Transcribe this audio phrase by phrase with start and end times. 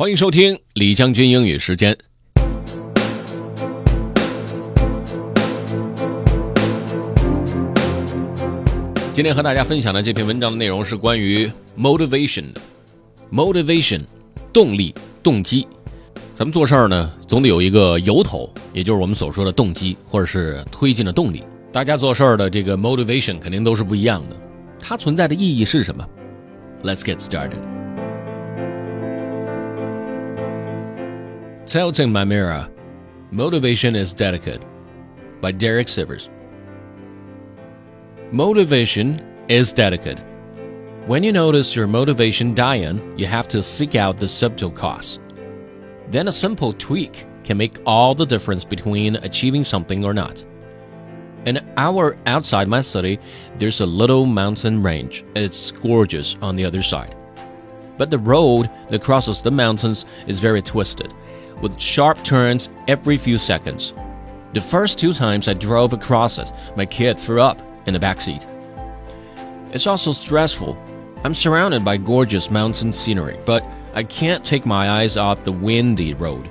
[0.00, 1.94] 欢迎收听李将军英语时间。
[9.12, 12.60] 今天和大家分享的这篇文章的内容是关于 motivation 的
[13.30, 14.00] ，motivation
[14.54, 15.68] 动力、动机。
[16.32, 21.44] 咱们做事儿呢，总得有一个由头，也就是我们所说的动机，或者是推进的动力。
[21.70, 24.36] 大家做事儿的这个 motivation 肯定都是不一样的。
[24.78, 26.02] 它存在的意义是什么
[26.82, 27.79] ？Let's get started.
[31.70, 32.68] Tilting My Mirror
[33.30, 34.66] Motivation is Delicate
[35.40, 36.28] by Derek Sivers.
[38.32, 40.18] Motivation is delicate.
[41.06, 45.20] When you notice your motivation dying, you have to seek out the subtle cause.
[46.08, 50.44] Then a simple tweak can make all the difference between achieving something or not.
[51.46, 53.20] An hour outside my city,
[53.58, 55.24] there's a little mountain range.
[55.36, 57.14] It's gorgeous on the other side.
[57.96, 61.14] But the road that crosses the mountains is very twisted,
[61.60, 63.92] with sharp turns every few seconds.
[64.52, 68.20] The first two times I drove across it, my kid threw up in the back
[68.20, 68.46] seat.
[69.72, 70.76] It's also stressful.
[71.22, 76.14] I'm surrounded by gorgeous mountain scenery, but I can't take my eyes off the windy
[76.14, 76.48] road.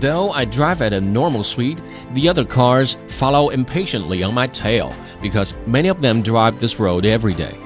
[0.00, 1.80] Though I drive at a normal speed,
[2.12, 7.06] the other cars follow impatiently on my tail because many of them drive this road
[7.06, 7.56] every day.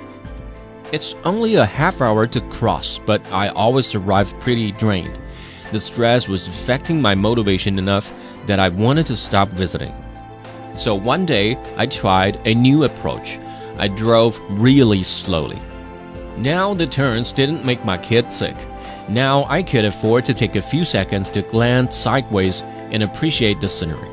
[0.93, 5.19] It's only a half hour to cross, but I always arrive pretty drained.
[5.71, 8.13] The stress was affecting my motivation enough
[8.47, 9.95] that I wanted to stop visiting.
[10.75, 13.39] So one day, I tried a new approach.
[13.79, 15.59] I drove really slowly.
[16.37, 18.57] Now the turns didn't make my kid sick.
[19.09, 23.69] Now I could afford to take a few seconds to glance sideways and appreciate the
[23.69, 24.09] scenery.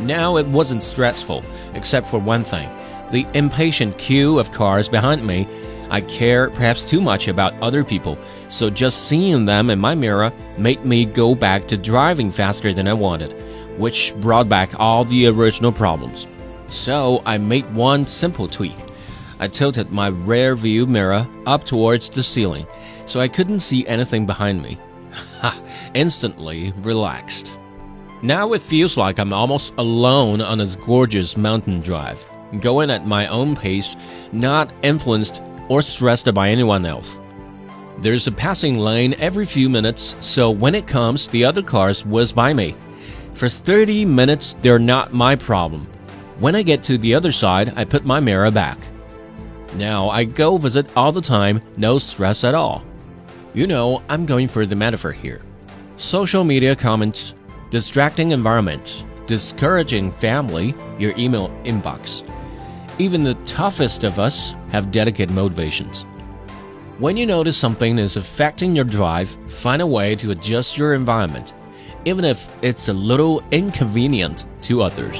[0.00, 1.42] Now it wasn't stressful,
[1.74, 2.68] except for one thing
[3.10, 5.46] the impatient queue of cars behind me.
[5.90, 10.32] I care perhaps too much about other people, so just seeing them in my mirror
[10.58, 13.32] made me go back to driving faster than I wanted,
[13.78, 16.26] which brought back all the original problems.
[16.68, 18.76] So I made one simple tweak.
[19.38, 22.66] I tilted my rear view mirror up towards the ceiling
[23.06, 24.78] so I couldn't see anything behind me.
[25.94, 27.58] Instantly relaxed.
[28.22, 32.24] Now it feels like I'm almost alone on this gorgeous mountain drive,
[32.60, 33.96] going at my own pace,
[34.32, 37.18] not influenced or stressed by anyone else.
[37.98, 42.32] There's a passing lane every few minutes, so when it comes, the other cars whiz
[42.32, 42.76] by me.
[43.34, 45.86] For 30 minutes, they're not my problem.
[46.38, 48.78] When I get to the other side, I put my mirror back.
[49.76, 52.84] Now I go visit all the time, no stress at all.
[53.54, 55.40] You know, I'm going for the metaphor here.
[55.96, 57.32] Social media comments,
[57.70, 62.22] distracting environments, discouraging family, your email inbox.
[62.97, 66.05] Even the toughest of us have dedicated motivations.
[66.99, 71.53] When you notice something is affecting your drive, find a way to adjust your environment,
[72.05, 75.17] even if it's a little inconvenient to others.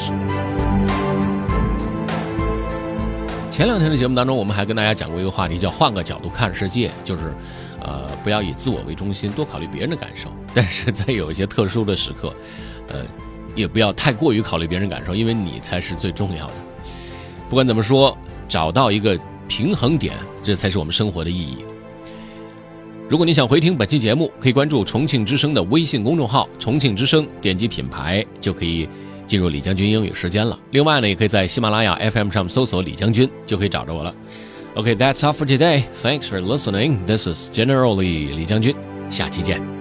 [3.49, 7.33] 前两天的节目当中，我们还跟大家讲过一个话题，叫“换个角度看世界”，就是，
[7.79, 10.29] 呃，不要以自我为中心，多考虑别人的感受。
[10.53, 12.33] 但是在有一些特殊的时刻，
[12.89, 13.03] 呃，
[13.55, 16.53] 也不要太过于考虑别人感受，因为你才是最重要的。
[17.48, 18.16] 不管怎么说，
[18.48, 19.18] 找到一个
[19.48, 21.58] 平衡点，这才是我们生活的意义。
[23.08, 28.88] 如果你想回听本期节目，可以关注重庆之声的微信公众号“重庆之声”，点击品牌就可以。
[29.26, 30.56] 进入李将军英语时间了。
[30.70, 34.14] 另外呢，也可以在喜马拉雅 FM 上搜索李将军，就可以找着我了。
[34.76, 35.82] OK，that's all for today.
[36.00, 37.04] Thanks for listening.
[37.06, 38.76] This is generally 李将军，
[39.10, 39.75] 下期见。